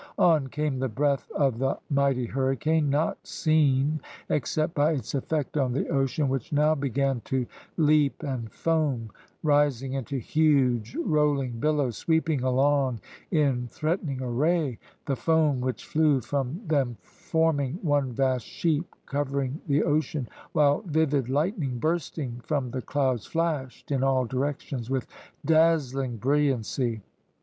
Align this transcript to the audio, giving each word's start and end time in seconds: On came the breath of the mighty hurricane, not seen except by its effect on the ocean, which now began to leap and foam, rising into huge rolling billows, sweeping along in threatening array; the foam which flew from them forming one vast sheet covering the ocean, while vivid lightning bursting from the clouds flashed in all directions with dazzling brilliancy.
On 0.17 0.47
came 0.47 0.79
the 0.79 0.89
breath 0.89 1.29
of 1.29 1.59
the 1.59 1.77
mighty 1.91 2.25
hurricane, 2.25 2.89
not 2.89 3.19
seen 3.21 3.99
except 4.29 4.73
by 4.73 4.93
its 4.93 5.13
effect 5.13 5.57
on 5.57 5.73
the 5.73 5.89
ocean, 5.89 6.27
which 6.27 6.51
now 6.51 6.73
began 6.73 7.21
to 7.25 7.45
leap 7.77 8.23
and 8.23 8.51
foam, 8.51 9.11
rising 9.43 9.93
into 9.93 10.17
huge 10.17 10.95
rolling 11.05 11.59
billows, 11.59 11.97
sweeping 11.97 12.41
along 12.41 12.99
in 13.29 13.67
threatening 13.67 14.23
array; 14.23 14.79
the 15.05 15.15
foam 15.15 15.61
which 15.61 15.85
flew 15.85 16.19
from 16.19 16.63
them 16.65 16.97
forming 17.03 17.75
one 17.83 18.11
vast 18.11 18.47
sheet 18.47 18.85
covering 19.05 19.61
the 19.67 19.83
ocean, 19.83 20.27
while 20.53 20.81
vivid 20.87 21.29
lightning 21.29 21.77
bursting 21.77 22.41
from 22.43 22.71
the 22.71 22.81
clouds 22.81 23.27
flashed 23.27 23.91
in 23.91 24.03
all 24.03 24.25
directions 24.25 24.89
with 24.89 25.05
dazzling 25.45 26.17
brilliancy. 26.17 27.01